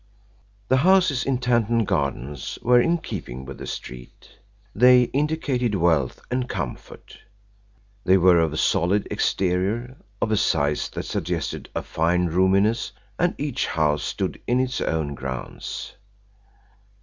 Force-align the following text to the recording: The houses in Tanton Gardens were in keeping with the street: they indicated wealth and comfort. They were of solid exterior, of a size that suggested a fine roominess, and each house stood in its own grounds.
The 0.67 0.77
houses 0.77 1.23
in 1.25 1.37
Tanton 1.37 1.83
Gardens 1.85 2.57
were 2.63 2.81
in 2.81 2.97
keeping 2.97 3.45
with 3.45 3.59
the 3.59 3.67
street: 3.67 4.29
they 4.73 5.03
indicated 5.03 5.75
wealth 5.75 6.21
and 6.31 6.49
comfort. 6.49 7.19
They 8.03 8.17
were 8.17 8.39
of 8.39 8.59
solid 8.59 9.07
exterior, 9.11 9.95
of 10.19 10.31
a 10.31 10.37
size 10.37 10.89
that 10.89 11.03
suggested 11.05 11.69
a 11.75 11.83
fine 11.83 12.25
roominess, 12.29 12.93
and 13.19 13.35
each 13.37 13.67
house 13.67 14.01
stood 14.03 14.41
in 14.47 14.59
its 14.59 14.81
own 14.81 15.13
grounds. 15.13 15.93